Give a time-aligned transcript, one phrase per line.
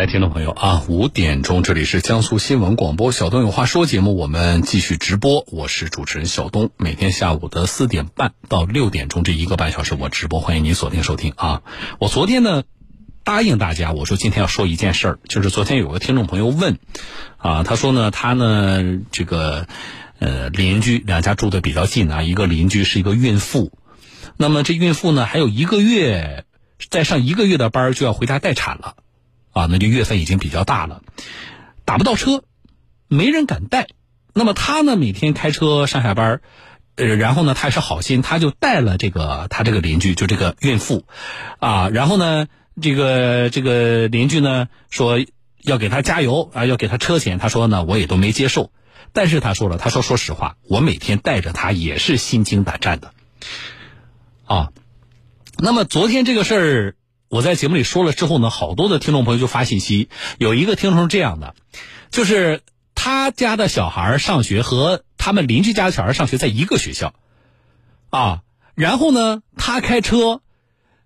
[0.00, 5.44] 来，听众朋友啊，五点钟，这里是江苏新闻广播《小东有话说》节目，我们继续直播。
[5.48, 11.60] 我是主持人小东，每天下午的四点半到六点钟这一个半小时我直播，欢迎您锁定收听啊。
[11.98, 12.62] 我昨天呢
[13.24, 16.78] 答应大家，我说今天要说一件事儿，就是昨天有个听众朋友问
[17.36, 18.82] 啊，他说呢，他呢
[19.12, 19.66] 这个
[20.18, 23.70] 呃邻居两家住的比较近啊，一个邻居是一个孕妇，
[24.38, 26.46] 那么这孕妇呢还有一个月
[26.88, 28.94] 再上一个月的班就要回家待产了。
[29.52, 31.02] 啊，那就月份已经比较大了，
[31.84, 32.44] 打不到车，
[33.08, 33.88] 没人敢带。
[34.32, 36.40] 那么他呢，每天开车上下班，
[36.94, 41.04] 呃，然后呢，他也是好心，他就带了这个他这个邻居，就这个孕妇，
[41.58, 42.46] 啊，然后呢，
[42.80, 45.18] 这个这个邻居呢说
[45.62, 48.70] 要给他加油啊，要给他车钱，他说呢，我也都没接受。
[49.12, 53.12] 但是他说了，他说说实话，我每天带着他也是心惊胆战的。
[54.44, 54.70] 啊，
[55.58, 56.94] 那么昨天这个事儿。
[57.30, 60.08] 我在节目里说了之后呢，好多的听众朋友就发信息。
[60.38, 61.54] 有一个听众是这样的，
[62.10, 62.62] 就是
[62.96, 67.14] 他家的小孩上学和他们邻居家的小孩上学在一个学校，
[68.08, 68.40] 啊，
[68.74, 70.40] 然后呢，他开车，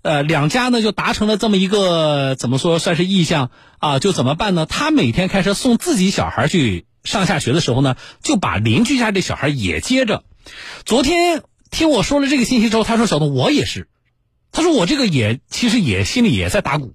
[0.01, 3.99] 呃，两家呢就达成了这么一个怎么说算是意向啊？
[3.99, 4.65] 就怎么办呢？
[4.65, 10.25] 他每天开车送自己小孩去上下学的时候呢，就把邻居家这小孩也接着。
[10.87, 13.89] 昨天听我说了这个信息之后，他说：“小东，我也是。”
[14.55, 16.95] 他说：“我这个也其实也心里也在打鼓，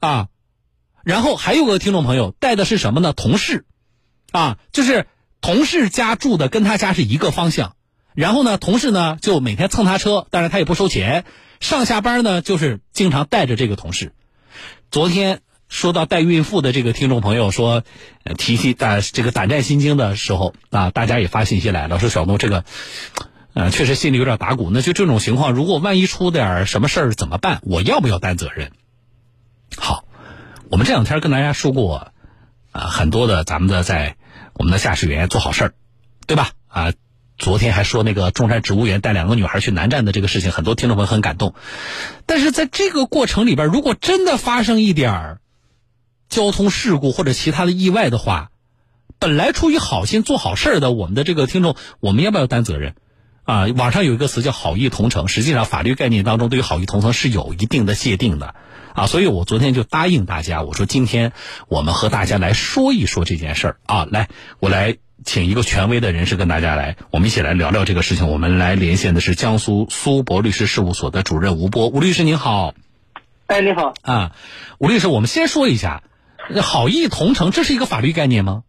[0.00, 0.28] 啊，
[1.04, 3.12] 然后还有个听众朋友带的是什么呢？
[3.12, 3.66] 同事，
[4.30, 5.06] 啊，就是
[5.42, 7.76] 同事家住的跟他家是一个方向，
[8.14, 11.26] 然后呢，同事呢就每天蹭他车，但是他也不收钱，
[11.60, 14.14] 上下班呢就是经常带着这个同事。
[14.90, 17.84] 昨天说到带孕妇的这个听众朋友说，
[18.38, 22.64] 提起胆这个胆战心惊的时候啊，大家也发信息来了，说小东这个。”
[23.54, 24.70] 呃，确实心里有点打鼓。
[24.72, 27.60] 那就这种情况，如果万一出点什么事儿怎么办？
[27.62, 28.72] 我要不要担责任？
[29.76, 30.04] 好，
[30.70, 32.12] 我们这两天跟大家说过，
[32.70, 34.16] 啊，很多的咱们的在
[34.54, 35.74] 我们的驾驶员做好事儿，
[36.26, 36.50] 对吧？
[36.68, 36.92] 啊，
[37.38, 41.54] 昨天还说那个中山植物园带两个女孩去南站的这个事情，很多听众朋友很感动。
[42.24, 45.38] 但是在这个过程里边，如果真的发生一点
[46.28, 48.50] 交通事故或者其他的意外的话，
[49.18, 52.94] 本来出于好心做好事儿的我们的这个听众，我们要不要担责任？
[53.44, 58.54] 啊，网上有一个词叫“好意同城”，实际上法律概念当中对于“好意同城”是有一定的界定的，
[58.94, 61.32] 啊，所以我昨天就答应大家，我说今天
[61.66, 64.28] 我们和大家来说一说这件事儿啊，来，
[64.60, 68.28] 我来请一个权威的人士跟大家来，我们一起来聊聊这个事情。
[68.28, 72.74] 我们来连线的是江苏苏博律师事务所的主任吴波，吴律师您好。
[73.46, 73.92] 哎，你好。
[74.02, 74.32] 啊，
[74.78, 76.04] 吴律师，我们先说一下
[76.62, 78.62] ，“好意同城”这是一个法律概念吗？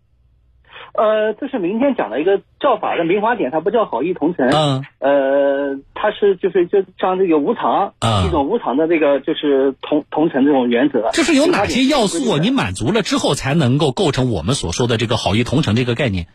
[0.93, 4.47] 呃，这是民间讲的一个叫法的民法典，它不叫好意同城。
[4.49, 4.85] 嗯。
[4.99, 7.93] 呃，它是就是就像这个无偿，
[8.27, 11.09] 一种无偿的这个就是同同城这种原则。
[11.11, 16.27] 就是有哪些要素你满足了之后才能够构成我们所说的这个好意同城这个概念？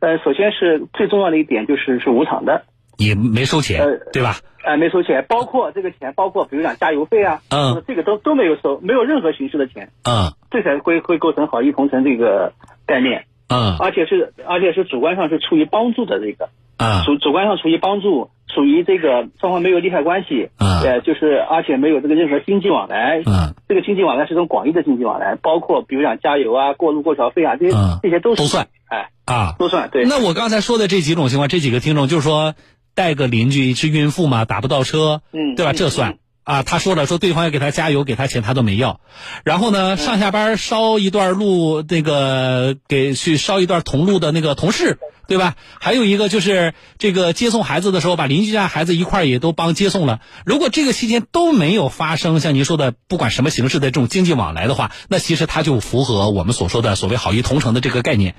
[0.00, 2.64] 呃，首先是最重要的一点就是是无偿的，
[2.98, 4.36] 你没收钱，对吧？
[4.64, 12.52] 呃，没收钱，包括这个钱，包括比如讲加油费啊，嗯，这个都都没有收，没有任何形式的钱，嗯，这才会会构成好意同城这个
[12.86, 13.24] 概念。
[13.48, 30.04] 嗯，而且是，而且是主观上是出于帮助的这个，啊，主主观上出于帮助，属于这个双方没有利害关系，啊，呃，就是而且没有这个任何经济往来，嗯，这个经济往来是种广义的经济往来，包括比如讲加油啊、过路过桥费啊，这些这些都都算，哎，啊，都算，对。
[30.04, 32.54] 那我刚才说的这几种情况，这几个听众就是说
[32.94, 35.72] 带个邻居是孕妇嘛，打不到车，嗯，对吧？
[35.72, 36.18] 这算。
[36.48, 39.00] 啊，他说了，说对方要给他加油，给他钱，他都没要。
[39.44, 45.56] 然后呢，上下班捎一段路，那个给去捎一段同路的那个同事，对吧？
[45.78, 50.20] 还有一个就是这个接送孩子的时候，把邻居家孩子一块也都帮接送了。
[50.46, 58.34] 如果这个期间都没有发生像您说的，不管什么形式的这种经济往来的话，那其实他就符合我们所说的所谓好意同城的这个概念。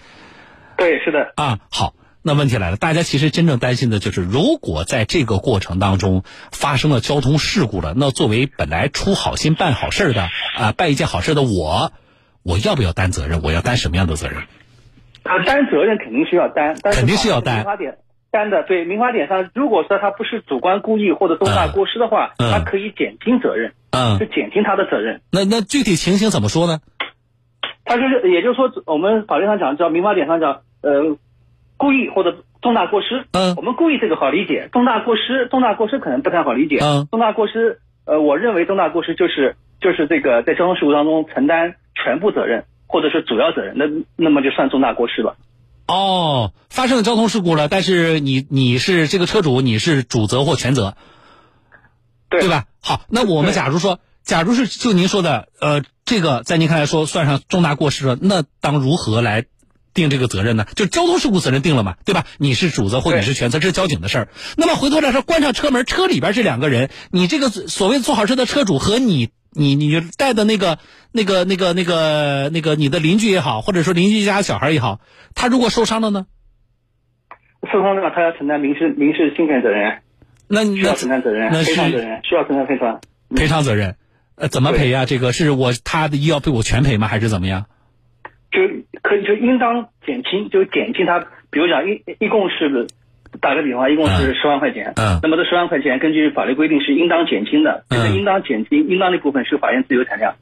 [0.78, 1.32] 对，是的。
[1.36, 1.94] 啊，好。
[2.22, 11.94] 那问题来了，大家其实真正担心的就是，如果在这个过程当中发生了交通事故了，那作为本来出好心办好事的啊，办一件好事的我，
[12.44, 13.42] 我要不要担责任？
[13.42, 14.40] 我要担什么样的责任？
[15.24, 17.56] 啊，担责任肯定是要担，肯定是要担。
[17.56, 17.98] 民法典
[18.32, 25.22] 担的，对民法典上，如果说他不是主观故意或者重大过失的话，他可以减轻责任，嗯，就减轻他的责任。
[25.32, 26.80] 那那具体情形怎么说呢？
[27.86, 31.18] 他就是，也就是说，我们法律上讲叫民法典上讲，呃。
[31.80, 43.86] 故意或者重大过失，嗯，我们故意这个好理解，重大过失，重大过失可能不太好理解，嗯，重大过失，呃，我认为重大过失就是就是这个在交通事故当中承担全部责任或者是主要责任，那
[44.18, 45.38] 那么就算重大过失了。
[45.88, 50.96] 哦，发生了交通事故了，但是你你是这个车主，你是主责或全责，
[52.30, 52.42] 对。
[52.42, 52.66] 对吧？
[52.84, 59.46] 好，那我们假如说，假如是就您说的，呃，这个在您看来说算上重大过失了，那当如何来
[60.00, 60.66] 定这个责任呢？
[60.76, 62.26] 就交通事故责任定了嘛，对吧？
[62.38, 64.28] 你是主责或你是全责，这是交警的事儿。
[64.58, 70.80] 那么回头来说，关上车门，车里边这两个人，你这个所谓做好事的车主和你，你你带的那个
[71.12, 75.02] 那个那个那个那个你的邻居也好，或者说邻居家小孩也好，
[75.36, 76.26] 他如果受伤了呢？
[77.72, 80.00] 受伤的话，他要承担民事民事侵权责任，
[80.48, 83.02] 那需要承担责任，那赔偿责任需要承担赔偿
[83.36, 83.96] 赔偿责任。
[84.36, 85.06] 呃，怎么赔呀？
[85.06, 87.10] 这个是我他的医药费我全赔吗？
[87.10, 87.66] 还是怎么样？
[88.52, 88.62] 就
[89.02, 91.20] 可以就应当减轻，就减轻他，
[91.52, 92.88] 比如讲一一共是
[93.40, 100.36] 打个比方，一共是十万块钱，嗯，那么这十万块钱根据法律规定是应当减轻的，这个应当减轻，应当的部分是法院自由裁量，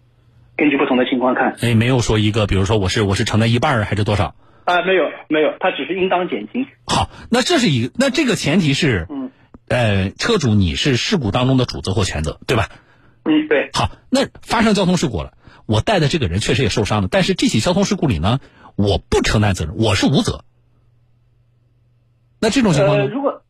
[0.56, 1.56] 根据不同的情况看。
[1.62, 4.36] 哎，没有说一个，比如说我是我是承担一半还是多少？
[4.64, 6.66] 啊，没有没有，他只是应当减轻。
[6.86, 9.32] 好，那这是一个，那这个前提是，嗯，
[9.68, 12.68] 呃，车主你是事故当中的主责或全责，对吧？
[13.24, 13.70] 嗯，对。
[13.74, 15.34] 好，那发生交通事故了，
[15.68, 18.40] 我带的这个人确实也受伤了，但是这起交通事故里呢，
[18.76, 20.46] 我不承担责任，我是无责。
[22.40, 23.04] 那这种情况呢？
[23.04, 23.42] 呃，如果，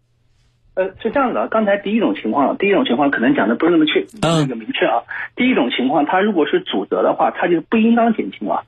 [0.74, 5.04] 呃，是这样的，刚才第一种情况，第一种情况可能讲的不是那么确那个明确啊。
[5.36, 8.66] 第一种情况，他如果是主责的话，他就不应当减轻了，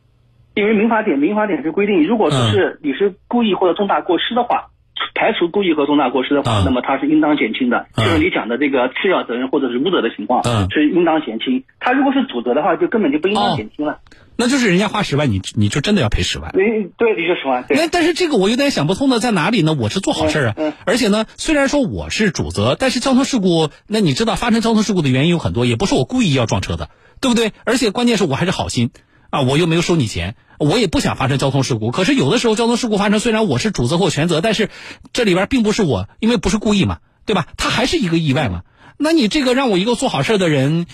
[0.54, 4.70] 因为民法典民法典是规定，如果说是你是故意或者重大过失的话。
[5.16, 7.88] 排除故意和重大过失的话，那么他是应当减轻的。
[7.96, 11.64] 就是你讲的这个次要责任或者是无责的情况，是应当减轻。
[11.80, 14.00] 他如果是主责的话，就根本就不应当减轻了。
[14.36, 16.52] 那就是人家花十万，你你就真的要赔十万。
[16.54, 17.66] 嗯，对，你就十万。
[17.70, 19.76] 那但是这个我有点想不通的在哪里呢？
[19.78, 20.56] 我是做好事啊，
[20.86, 27.52] 而且呢，虽然说我是主责，但是交通事故，那你知道发生交通事故的原因有很多，也不是我故意要撞车的，对不对？
[27.66, 28.92] 而且关键是我还是好心
[29.30, 30.36] 啊，我又没有收你钱。
[30.60, 34.68] 我也不想发生交通事故，可是有的时候交通事故发生，虽然我是主责或全责，但是
[35.14, 37.48] 这里边并不是我，因为不是故意嘛，对吧？
[37.58, 38.64] 它还是一个意外嘛。
[38.98, 40.86] 那你这个让我一个做好事的人，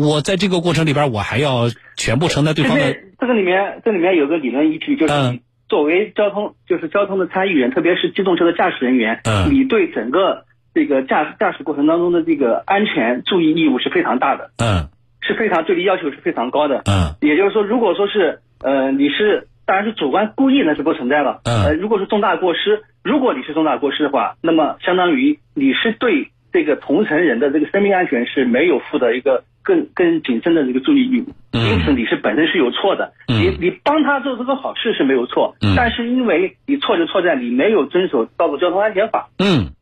[0.00, 2.94] 我在这个过程里边，我还要全部承担对方的。
[3.18, 9.20] 这个里面，这里面有个理论依据，就是作为交通，就是交通的参与人，特别是机动车的驾驶人员，
[9.50, 14.88] 你对整个这个驾驾驶过程当中的这个安全注意义务是非常大的，嗯，
[15.20, 18.38] 是非常对你要求是非常高的，嗯，也就是说，如果说是。
[18.62, 21.40] 呃，你是当然是主观故意那是不存在了。
[21.44, 31.26] 呃，如果是重大过失，如果你是重大过失的话，那么相当于你是对这个同城人的这个生命安全是没有负的一个更更谨慎的这个注意义务。
[31.52, 33.12] 因此你是本身是有错的。
[33.28, 35.56] 你你帮他做这个好事是没有错。
[35.76, 39.28] 但是因为你错就错在你没有遵守道路交通安全法。
[39.38, 39.72] 嗯。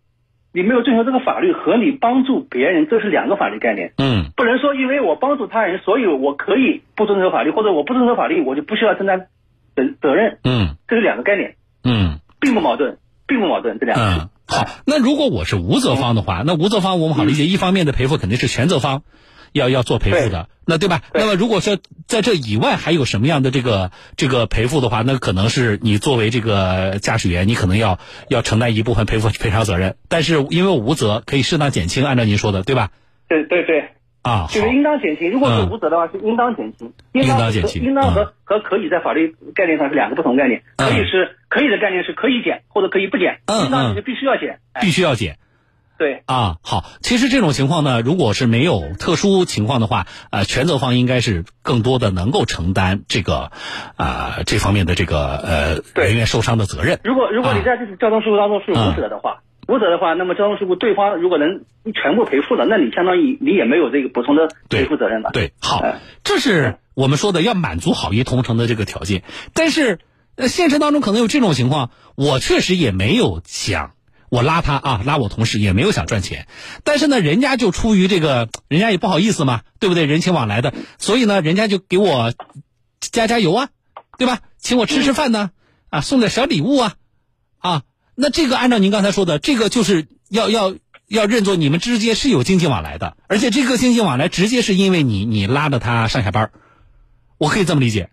[0.54, 3.92] 你没有遵守这个法律和你帮助别人，这是两个法律概念。
[3.96, 9.28] 嗯，不能说因为我帮助他人，所以我可以不遵守法律，或者我不遵守法律，我就不需要承担
[9.74, 10.38] 责责任。
[10.44, 11.56] 嗯，这是两个概念。
[11.84, 14.04] 嗯，并不矛盾，并不矛盾，这两个。
[14.04, 19.02] 嗯，好，那如果我是无责方的话，那无责方我们好理解，一方面的赔付肯定是全责方。
[19.52, 21.02] 要要做赔付的，那对吧？
[21.14, 29.96] 那么如果说在这以外还有什么样的这个这个赔付的话，那可能是你作为这个驾驶员，你可能要要承担一部分赔付赔偿责任。
[30.08, 32.90] 但是因为无责，可以适当减轻，按照您说的，对吧？
[33.28, 33.90] 对对对。
[34.22, 35.32] 啊，就是应当减轻。
[35.32, 36.92] 如果是无责的话，是应当减轻。
[37.12, 37.82] 应当减轻。
[37.82, 40.62] 应当和和可以在法律概念上是两个不同概念。
[40.76, 43.40] 可以是可以的概念是可以减或者可以不减。
[43.64, 44.60] 应当是必须要减。
[44.80, 45.38] 必须要减。
[45.98, 53.52] 对啊，好，其实这种情况呢，如果是没有特殊情况的话，呃，全责方应该是更多的能够承担这个，
[53.96, 56.98] 啊，这方面的这个呃人员受伤的责任。
[57.04, 61.60] 如果如果你在这次交通事故当中是无责的话，无责的话，那么交通事故对方如果能
[61.94, 65.30] 全部赔付了，那你相当于你也没有这个补充的赔付责任了。
[65.32, 65.84] 对，好，
[66.24, 69.22] 这是我们说的要满足好意同城的这个条件，
[69.54, 70.00] 但是
[70.34, 73.92] 呃，现实当中可能有这种情况，我确实也没有想。
[74.32, 76.46] 我拉他啊，拉我同事也没有想赚钱，
[76.84, 80.06] 但是呢，人家就出于这个，人家也不好意思嘛，对不对？
[80.06, 82.32] 人情往来的，所以呢，人家就给我
[82.98, 83.68] 加加油啊，
[84.16, 84.40] 对吧？
[84.56, 85.50] 请我吃吃饭呢，
[85.90, 86.94] 啊，送点小礼物啊，
[87.58, 87.82] 啊，
[88.14, 90.74] 那这个按照您刚才说的，这个就是要要
[91.08, 96.52] 要认作你们之间是有经济往来的，而且这个经济往来直接是因为你你拉着他上下班，
[97.36, 98.08] 我可以这么理解。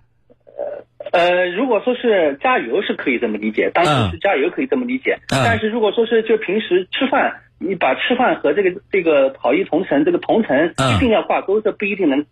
[1.12, 12.26] 呃，如果说是加油是可以这么理解，当时是加油可以这么理解，但是如果说是就平时吃饭，你把吃饭和这个这个跑一同城这个同城一定要挂钩，这不一定能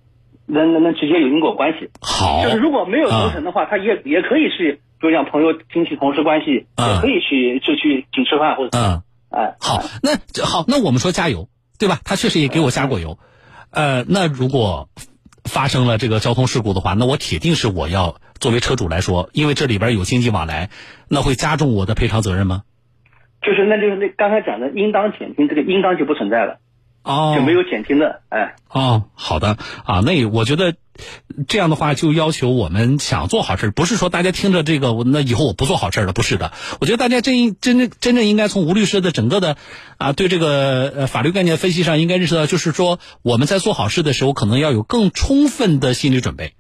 [0.46, 1.90] 能能能直接有因果关系。
[2.02, 10.12] 好，就是如果没有同城的话，他也也可以是，比如讲朋友、亲戚、同事关系，也可以去就去请吃饭或者嗯，哎，好，那
[10.46, 12.00] 好，那我们说加油，对吧？
[12.06, 13.18] 他确实也给我加过油，
[13.72, 14.88] 呃，那如果。
[15.48, 20.70] 发生了这个交通事故的话，那我铁定是我要作为车主来说，因为这里边有经济往来，
[21.08, 22.64] 那会加重我的赔偿责任吗？
[23.42, 26.60] 就是，那就是那刚才讲的应当减轻，这个应当就不存在了。
[27.04, 28.56] 哦，就没有减轻的，哎。
[28.70, 30.74] 哦，好的啊，那我觉得
[31.48, 36.52] 这样的话就要求我们想做好事不是说大家听着这个，那以后我不做好事了，不是的。
[36.82, 39.56] 我觉得大家真真正真正应该从吴律师的整个的
[39.98, 46.56] 啊，对这个呃法律概念分析上，应该认识到，就是说我们在做好事的时候，可能要有更充分的心理准备。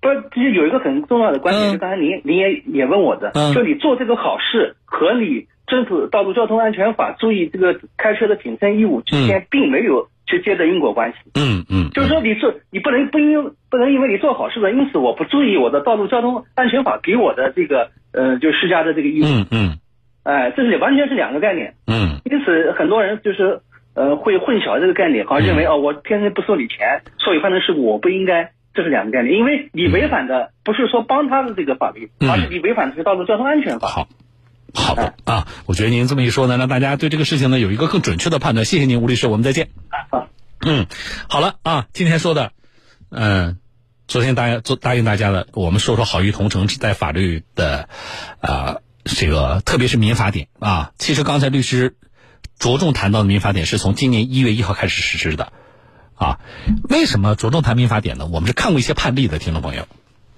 [0.00, 5.46] 不，其实有一个很重要的观点，就刚才您您也也问我的，就你做这个好事和你。
[5.68, 11.16] 遵守道路交通安全法，注意这个开车的谨慎义务之间并没有直接的因果关系。
[11.34, 19.24] 嗯嗯，就是说你做你不能不因不能因为你做好事了，因此我不注意我的道路交通安全法给我的这个呃就施加的这个义务。
[19.24, 19.78] 嗯嗯，
[20.22, 21.74] 哎，这是完全是两个概念。
[21.88, 23.58] 嗯，因此很多人就是
[23.96, 29.34] 呃会混淆这个概念，好像认为哦我天天不收你钱，所以发生事故我不应该，这是两个概念。
[29.34, 33.88] 因为你违反的不是说帮他的这个法律，而是你违反的是道路交通安全法。
[33.88, 34.08] 好。
[34.74, 38.66] 好的啊，我觉得您这么一说呢，让大家对这个事情呢有一个更准确的判断。
[38.66, 39.70] 谢谢您，吴律师，我们再见。
[40.10, 40.28] 好，
[40.60, 40.86] 嗯，
[41.30, 42.52] 好了啊，今天说的，
[43.08, 43.56] 嗯，
[44.06, 47.88] 昨天答应做答应大家的，我们说说好于同城在法律的
[48.40, 50.92] 啊这个，特别是民法典啊。
[50.98, 51.96] 其实刚才律师
[52.58, 55.52] 着重谈到的民法典是从今年一月一号开始实施的
[56.16, 56.40] 啊。
[56.88, 58.26] 为什么着重谈民法典呢？
[58.26, 59.86] 我们是看过一些判例的，听众朋友。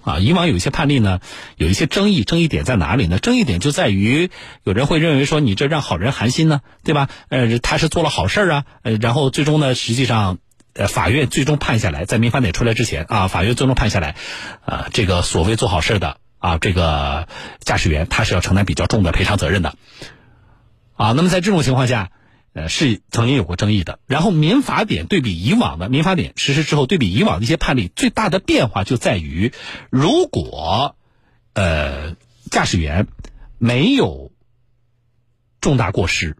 [0.04, 1.20] 啊，以往有一些判例呢，
[1.56, 3.18] 有一些争议，争议点在哪里呢？
[3.18, 4.30] 争议点就在于
[4.62, 7.10] 有人会认为说你这让好人寒心呢，对吧？
[7.28, 10.38] 呃，他是做了好事啊，呃，然后最终呢，实际上，
[10.72, 14.14] 呃，法院最终判下来，在民法典出来之前啊，法院最终判下来，
[14.64, 17.28] 啊，这个所谓做好事的啊，这个
[17.60, 19.74] 驾驶员他是要承担比较重的赔偿责任的，
[20.94, 22.10] 啊，那么在这种情况下。
[22.58, 24.00] 呃，是曾经有过争议的。
[24.06, 29.52] 然后，民法典对比以往的民法典实施之后，对比以往的一些判例，最大的变化就在于，
[29.90, 30.96] 如果
[31.52, 32.16] 呃
[32.50, 33.06] 驾驶员
[33.58, 34.32] 没有
[35.60, 36.36] 重大过失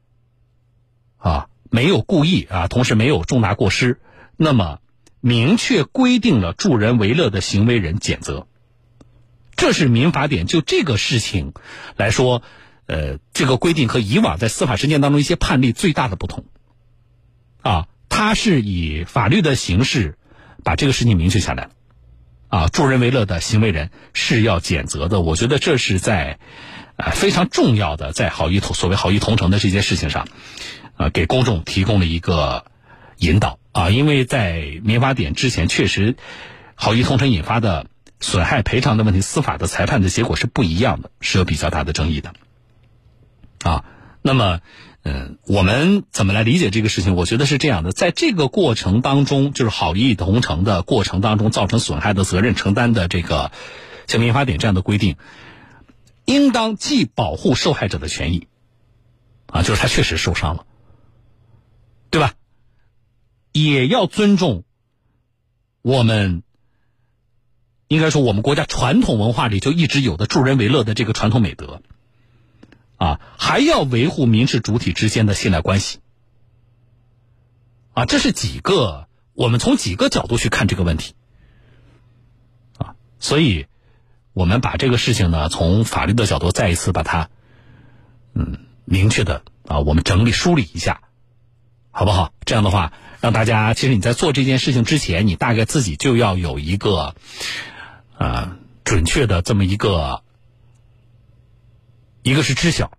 [1.18, 4.00] 啊，没有故意啊，同时没有重大过失，
[4.36, 4.80] 那么
[5.20, 8.48] 明确规定了助人为乐的行为人减责。
[9.54, 11.52] 这是民法典就这个事情
[11.96, 12.42] 来说。
[12.88, 16.46] 呃，这个规定和以往在司法实践当中一些判例最大的不同，
[17.60, 20.16] 啊，它是以法律的形式
[20.64, 21.68] 把这个事情明确下来，
[22.48, 25.20] 啊，助人为乐的行为人是要减责的。
[25.20, 26.38] 我觉得这是在
[26.96, 30.26] 呃非常重要的，在好意同所谓好意同城的这件事情上，
[30.96, 32.64] 啊，给公众提供了一个
[33.18, 36.16] 引导啊，因为在民法典之前，确实
[36.74, 37.86] 好意同城引发的
[38.18, 42.32] 损害赔偿的问题，司法的裁判的结果是不一样的，是有比较大的争议的。
[43.60, 43.84] 啊，
[44.22, 44.60] 那么，
[45.02, 47.14] 嗯，我们怎么来理解这个事情？
[47.14, 53.50] 我觉得是这样的，在这个过程当中，就是好意同城的过程当中造成损害的责任承担的这个，
[54.06, 55.16] 像民法典这样的规定，
[56.24, 58.46] 应当既保护受害者的权益，
[59.46, 60.66] 啊，就是他确实受伤了，
[62.10, 62.34] 对吧？
[63.52, 64.62] 也要尊重
[65.82, 66.42] 我们，
[67.88, 71.82] 应该说我们国家传统文化里就一直有的助人为乐的这个传统美德。
[72.98, 76.00] 啊，还要维护民事主体之间的信赖关系，
[77.94, 81.14] 啊，这是几个我们从几个角度去看这个问题，
[82.76, 83.66] 啊，所以，
[84.32, 87.30] 我们把这个事情呢，从法律的角度再一次把它，
[88.34, 91.02] 嗯，明确的啊，我们整理梳理一下，
[91.92, 92.32] 好不好？
[92.44, 97.14] 这样的话，让大家其实你在做这件事情之前，你大概自己就要有一个，
[98.16, 100.24] 啊，准确的这么一个。
[102.28, 102.90] 一个是知晓，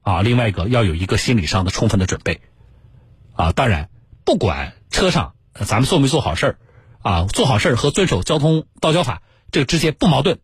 [0.00, 2.40] 啊，另外一个要有一个心理上的充分的准备，
[3.34, 3.90] 啊，当然，
[4.24, 5.34] 不管车上
[5.66, 6.58] 咱们做没做好事儿，
[7.02, 9.20] 啊，做好事儿和遵守交通道交法
[9.50, 10.38] 这个之间不矛盾，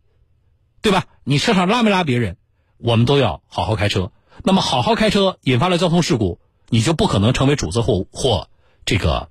[0.82, 1.06] 对吧？
[1.24, 2.36] 你车上拉没拉别人，
[2.76, 4.12] 我们都要好好开车。
[4.44, 6.38] 那么好好开车引发了交通事故，
[6.68, 8.50] 你就不可能成为主责或或
[8.84, 9.30] 这个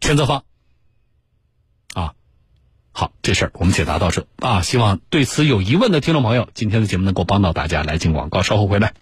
[0.00, 0.42] 全责方，
[2.92, 7.82] 好，这事儿我们解答到这啊，希望对此有疑问的听众朋友，今天的节目能够帮到大家。
[7.82, 8.94] 来进广告，稍后回来。